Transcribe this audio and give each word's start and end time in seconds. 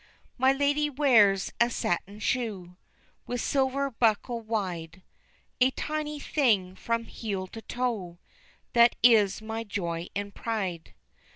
My 0.35 0.51
ladye 0.51 0.89
wears 0.89 1.53
a 1.59 1.69
satin 1.69 2.17
shoe, 2.17 2.75
With 3.27 3.39
silver 3.39 3.91
buckle 3.91 4.41
wide, 4.41 5.03
A 5.59 5.69
tiny 5.69 6.19
thing 6.19 6.75
from 6.75 7.03
heel 7.03 7.45
to 7.45 7.61
toe 7.61 8.17
That 8.73 8.95
is 9.03 9.43
my 9.43 9.63
joy 9.63 10.07
and 10.15 10.33
pride. 10.33 10.95